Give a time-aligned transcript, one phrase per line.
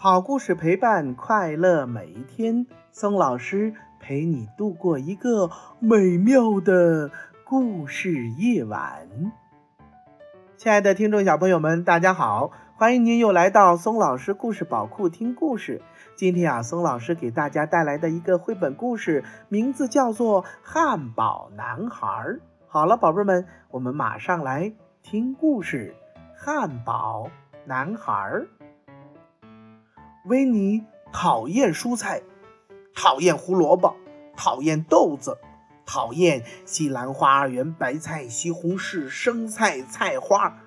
[0.00, 5.50] 好故事陪伴快乐每一天，松老师陪你度过一个
[5.80, 7.10] 美妙的
[7.44, 9.08] 故事夜晚。
[10.56, 15.82] 亲爱的听众小朋友们，大家好，欢迎您又来到松老师故事宝库听故事。
[16.14, 22.06] 今天啊，松老师给大家带来的一个绘本故事，名字叫做《汉堡男孩》。
[22.68, 25.92] 好了，宝贝们，我们马上来听故事，
[26.40, 27.28] 《汉堡
[27.66, 28.12] 男孩》。
[30.28, 32.20] 维尼讨厌蔬菜，
[32.94, 33.96] 讨厌胡萝卜，
[34.36, 35.38] 讨厌豆子，
[35.86, 40.58] 讨厌西兰花、圆白菜、西红柿、生菜、菜花。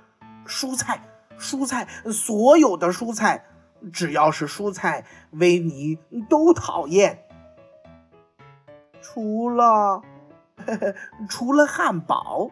[0.48, 1.04] 蔬菜，
[1.38, 3.46] 蔬菜，所有的蔬菜，
[3.94, 7.24] 只要是蔬菜，维尼都讨厌。
[9.00, 10.02] 除了，
[11.30, 12.50] 除了汉堡，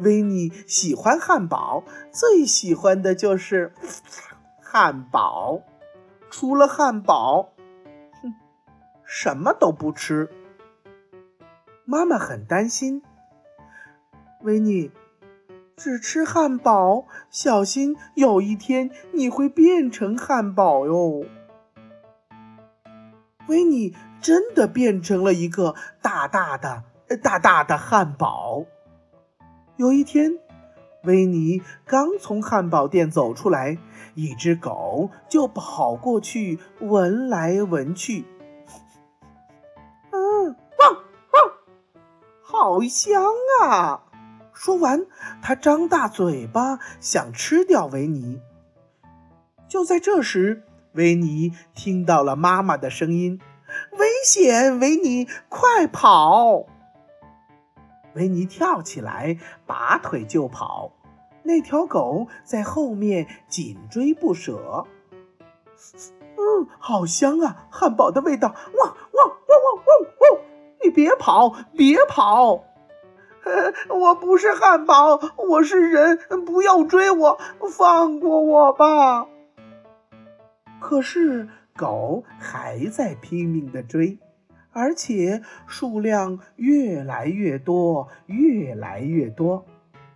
[0.00, 3.72] 维尼喜欢汉堡，最喜欢的就是
[4.60, 5.62] 汉堡。
[6.38, 7.54] 除了汉堡，
[8.20, 8.34] 哼，
[9.06, 10.28] 什么都不吃。
[11.86, 13.02] 妈妈很担心，
[14.42, 14.90] 维尼
[15.78, 21.24] 只吃汉堡，小心有一天你会变成汉堡哟。
[23.48, 26.84] 维尼真的变成了一个大大的、
[27.22, 28.66] 大大的汉堡。
[29.76, 30.38] 有一天。
[31.06, 33.78] 维尼刚从汉堡店走出来，
[34.14, 38.24] 一只狗就跑过去闻来闻去。
[40.10, 40.92] 嗯，汪
[41.32, 41.52] 汪，
[42.42, 43.22] 好香
[43.62, 44.02] 啊！
[44.52, 45.06] 说完，
[45.42, 48.40] 它张大嘴巴想吃掉维尼。
[49.68, 53.40] 就在这时，维尼听到了妈妈的声音
[53.98, 56.66] ：“危险，维尼，快跑！”
[58.16, 60.92] 维尼跳起来，拔腿就跑。
[61.46, 64.84] 那条狗在后面紧追不舍。
[66.36, 68.48] 嗯，好香啊，汉堡的味道！
[68.48, 70.40] 汪汪汪汪汪汪！
[70.82, 72.64] 你别跑，别跑！
[73.88, 77.38] 我不是汉堡，我是人，不要追我，
[77.70, 79.28] 放过我吧！
[80.80, 84.18] 可是狗还在拼命的追，
[84.72, 89.64] 而且数量越来越多，越来越多。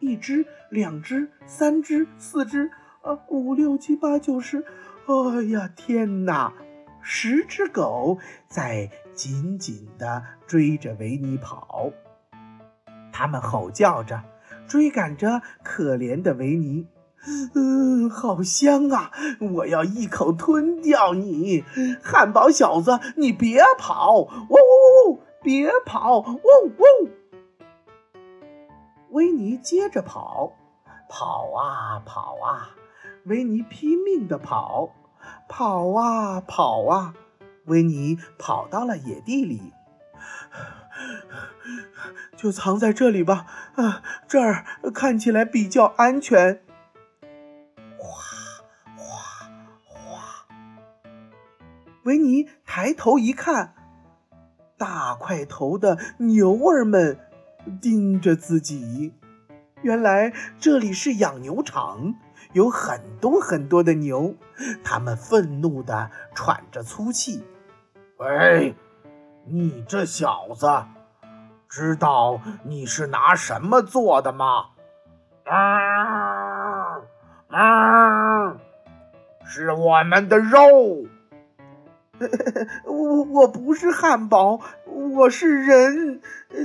[0.01, 2.71] 一只，两只，三只，四只，
[3.03, 4.65] 啊，五六七八九十，
[5.07, 6.53] 哎呀，天哪！
[7.03, 8.19] 十只狗
[8.49, 11.91] 在紧紧地追着维尼跑，
[13.13, 14.23] 它们吼叫着，
[14.67, 16.87] 追赶着可怜的维尼。
[17.55, 19.11] 嗯，好香啊！
[19.41, 21.65] 我要一口吞掉你，
[22.03, 22.99] 汉堡小子！
[23.17, 24.21] 你别跑！
[24.21, 25.21] 嗡嗡嗡！
[25.43, 26.21] 别跑！
[26.21, 26.41] 嗡
[26.79, 27.11] 嗡！
[29.11, 30.53] 维尼接着跑，
[31.09, 32.71] 跑啊跑啊，
[33.25, 34.91] 维尼拼命地跑，
[35.49, 37.15] 跑啊跑啊，
[37.67, 39.73] 维尼跑到了野地里，
[42.37, 46.63] 就藏在这里吧，啊，这儿看起来比较安全。
[47.99, 48.23] 哗
[48.97, 49.51] 哗
[49.85, 50.47] 哗，
[52.05, 53.75] 维尼抬头一看，
[54.79, 57.19] 大块头的牛儿们。
[57.81, 59.15] 盯着自己，
[59.83, 62.15] 原来这里是养牛场，
[62.53, 64.35] 有很多很多的牛，
[64.83, 67.45] 它们愤怒地喘着粗气。
[68.19, 68.75] 喂，
[69.47, 70.67] 你这小子，
[71.69, 74.67] 知道你是拿什么做的吗？
[75.45, 77.01] 啊
[77.49, 78.57] 啊！
[79.45, 80.59] 是我们的肉。
[82.85, 84.61] 我我不是汉堡，
[85.01, 86.21] 我是人，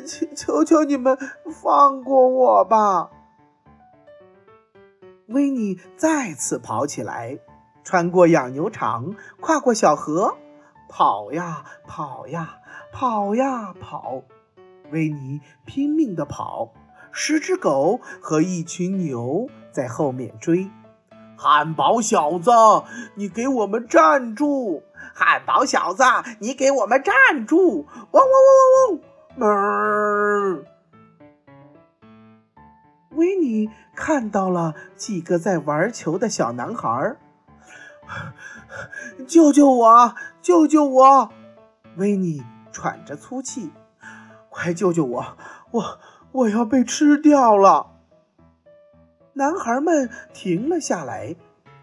[0.06, 1.18] 求求求你们
[1.64, 3.10] 放过我吧！
[5.28, 7.40] 维尼再次跑起来，
[7.86, 10.36] 穿过养牛场，跨过小河，
[10.90, 12.58] 跑呀跑呀
[12.92, 14.22] 跑呀跑，
[14.92, 16.74] 维尼拼命的跑，
[17.14, 20.70] 十只狗和一群牛在后面追。
[21.38, 22.52] 汉堡小子，
[23.16, 24.84] 你给我们站住！
[25.14, 26.04] 汉堡小子，
[26.40, 27.86] 你给我们站住！
[28.12, 29.00] 汪汪汪
[29.38, 30.62] 汪汪！
[30.62, 30.66] 哞！
[33.12, 37.16] 维尼看到了几个在玩球的小男孩，
[39.28, 40.16] 救救我！
[40.42, 41.32] 救救我！
[41.98, 43.72] 维尼喘着粗气，
[44.50, 45.38] 快救救我！
[45.72, 46.00] 我
[46.32, 47.95] 我要被吃掉了！
[49.38, 51.36] 男孩们停了下来，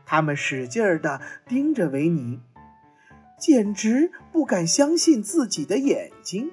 [0.07, 2.41] 他们使劲儿地盯着维尼，
[3.39, 6.51] 简直不敢相信自己的眼睛。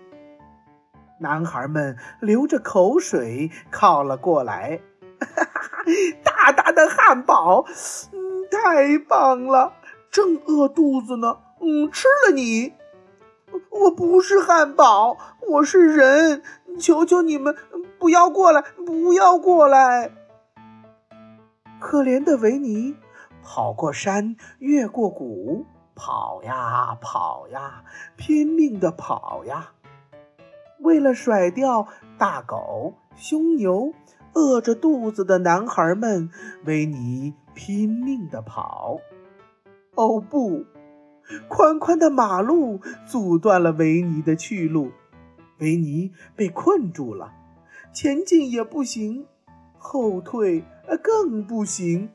[1.21, 4.81] 男孩们流着口水靠了过来，
[5.21, 5.83] 哈哈，
[6.21, 7.65] 大大的汉堡，
[8.11, 8.19] 嗯，
[8.51, 9.71] 太棒了！
[10.11, 12.73] 正饿肚子呢，嗯，吃了你。
[13.69, 15.17] 我不是汉堡，
[15.47, 16.43] 我是人，
[16.77, 17.55] 求求你们
[17.97, 20.11] 不要过来，不要过来！
[21.79, 22.95] 可怜的维尼
[23.41, 25.65] 跑过山，越过谷，
[25.95, 27.83] 跑呀跑呀，
[28.17, 29.71] 拼命的跑呀。
[30.81, 31.87] 为了甩掉
[32.17, 33.93] 大狗、凶牛、
[34.33, 36.29] 饿着肚子的男孩们，
[36.65, 38.99] 维尼拼命的跑。
[39.95, 40.65] 哦不！
[41.47, 44.91] 宽宽的马路阻断了维尼的去路，
[45.59, 47.33] 维尼被困住了，
[47.93, 49.27] 前进也不行，
[49.79, 52.11] 后退呃更不行，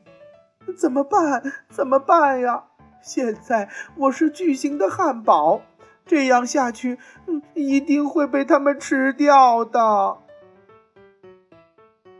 [0.77, 1.43] 怎么办？
[1.69, 2.63] 怎么办呀？
[3.01, 5.61] 现在我是巨型的汉堡，
[6.05, 6.97] 这样下去，
[7.27, 10.17] 嗯，一定会被他们吃掉的。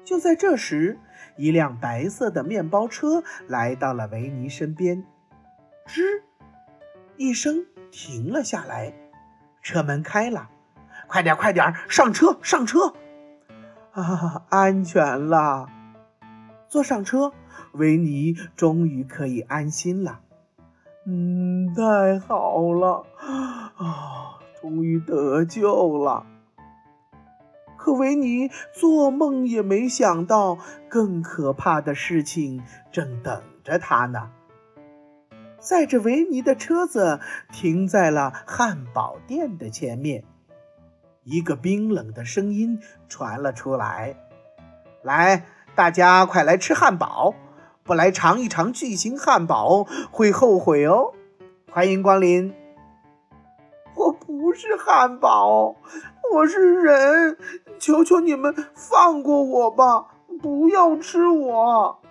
[0.04, 1.00] 就在这时，
[1.38, 5.04] 一辆白色的面包车来到了维尼身边，
[5.88, 6.22] 吱。
[7.18, 8.94] 一声停了下来，
[9.62, 10.50] 车门开了，
[11.08, 12.94] 快点快点上车上车！
[13.96, 15.68] 啊， 安全了，
[16.68, 17.32] 坐上车，
[17.72, 20.20] 维尼终于可以安心了。
[21.06, 23.06] 嗯，太好了，
[23.78, 26.26] 啊，终于得救了。
[27.78, 30.58] 可维尼做梦也没想到，
[30.90, 34.32] 更可怕的事情正等着他呢。
[35.60, 37.20] 载着维尼的车子
[37.52, 40.26] 停在了汉堡店的前面，
[41.26, 42.80] 一个冰冷的声音
[43.10, 44.16] 传了出来
[45.02, 45.44] ：“来，
[45.74, 47.34] 大家快来吃汉堡！
[47.84, 51.14] 不来尝一尝巨型汉堡会后悔哦！
[51.72, 52.54] 欢迎光临！”
[53.98, 55.76] 我不是汉堡，
[56.32, 57.38] 我是人，
[57.80, 60.06] 求求你们放过我吧，
[60.40, 62.02] 不要吃我！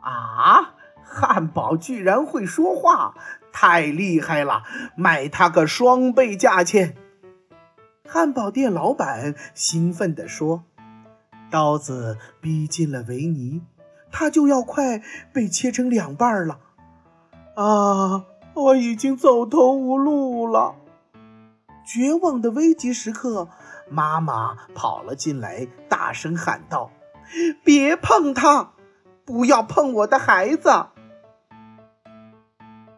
[0.00, 0.74] 啊！
[1.04, 3.14] 汉堡居然会说话，
[3.52, 4.62] 太厉害了！
[4.96, 6.96] 卖它个双倍价钱！
[8.12, 10.64] 汉堡店老板兴奋地说
[11.48, 13.62] ：“刀子逼近了维尼，
[14.10, 15.00] 他就要快
[15.32, 16.58] 被切成两半了。
[17.54, 18.24] 啊，
[18.54, 20.74] 我已经走投无路了！”
[21.86, 23.48] 绝望的危急时刻，
[23.88, 26.90] 妈妈跑了进来，大声喊道
[27.62, 28.72] ：“别碰他！
[29.24, 30.86] 不要碰我的孩子！”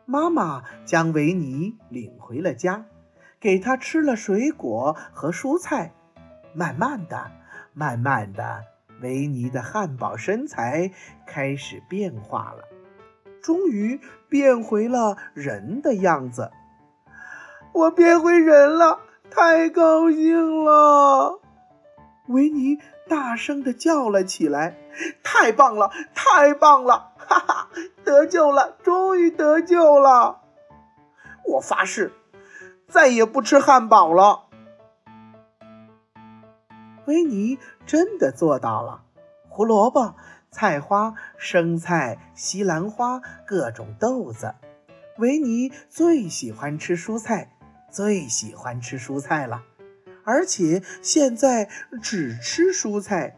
[0.08, 2.86] 妈妈将维尼领回了家，
[3.42, 5.92] 给他吃了水果和蔬菜。
[6.54, 7.32] 慢慢的，
[7.74, 8.62] 慢慢的，
[9.00, 10.92] 维尼的汉堡身材
[11.26, 12.62] 开始变化了，
[13.42, 16.52] 终于变回了人的样子。
[17.74, 19.00] 我变回人了，
[19.30, 21.40] 太高兴了！
[22.28, 22.78] 维尼
[23.08, 24.76] 大声的叫了起来
[25.24, 27.12] ：“太棒了，太棒了！
[27.16, 27.68] 哈哈，
[28.04, 30.42] 得救了，终于得救了！
[31.46, 32.12] 我发誓，
[32.92, 34.44] 再也不吃汉堡了。”
[37.08, 39.04] 维尼真的做到了。
[39.48, 40.14] 胡萝卜、
[40.50, 44.54] 菜花、生菜、西兰花，各种豆子。
[45.18, 47.56] 维尼最喜欢吃蔬菜，
[47.90, 49.62] 最喜欢吃蔬菜了。
[50.24, 51.68] 而且现在
[52.02, 53.36] 只吃蔬菜，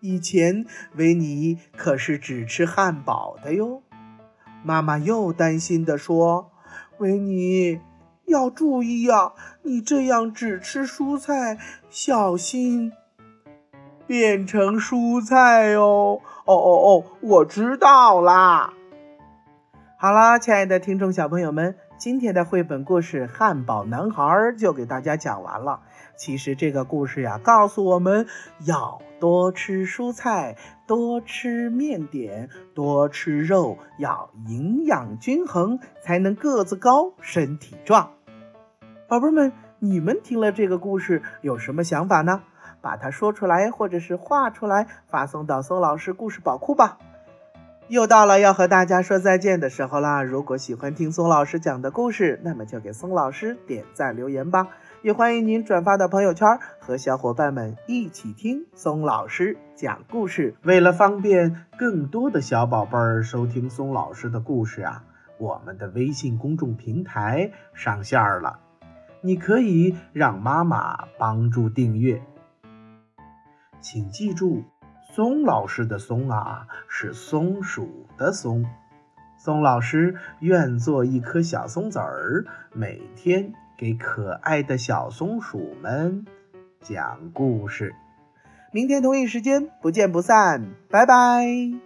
[0.00, 3.82] 以前维尼可是只吃汉堡的哟。
[4.64, 6.50] 妈妈又担心地说
[6.98, 7.80] ：“维尼
[8.26, 12.92] 要注意呀，你这样只吃蔬菜，小心
[14.06, 18.72] 变成蔬菜哦。”哦哦哦，我知道啦。
[19.98, 24.22] 好啦，亲爱的听众小朋友们，今天的绘本故事《汉堡男孩》
[24.56, 25.80] 就给大家讲完了。
[26.16, 28.26] 其实这个故事呀，告诉我们
[28.64, 30.56] 要多吃蔬菜，
[30.86, 38.12] 多吃面点，多吃肉，要营养均衡，才能个子高，身体壮。
[39.08, 42.42] 宝贝们，你们听了这个故事有什么想法呢？
[42.80, 46.98] 把它说出来，或者是画出来，发送到松老师故事宝库吧。
[47.86, 50.24] 又到了要和大家说再见的时候啦！
[50.24, 54.66] 如果喜欢听松老师讲的故事，那么就给松老师点赞留言吧。
[55.02, 60.56] 也欢迎您转发到朋友圈，和小伙伴们一起听松老师讲故事。
[60.64, 65.04] 为了方便更多的小宝贝儿收听松老师的故事啊，
[65.38, 68.58] 我们的微信公众平台上线了，
[69.26, 72.22] 你可以让妈妈帮助订阅。
[73.80, 74.64] 请记住，
[75.14, 78.64] 松老师的松啊是松鼠的松。
[79.36, 83.52] 松老师愿做一颗小松子儿，每天。
[83.78, 86.24] 给可爱的小松鼠们
[86.80, 87.94] 讲故事，
[88.72, 91.85] 明天同一时间不见不散，拜拜。